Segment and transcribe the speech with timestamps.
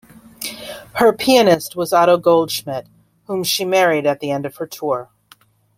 [0.95, 2.87] Her pianist was Otto Goldschmidt,
[3.27, 5.09] whom she married at the end of her tour.